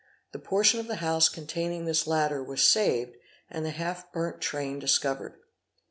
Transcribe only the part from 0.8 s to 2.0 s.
the house containing